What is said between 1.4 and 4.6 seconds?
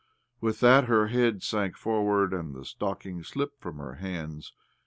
sank forward, and the stocking, slipped from her hands.